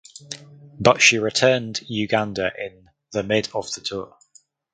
[0.79, 4.17] But she returned Uganda in the mid of the tour.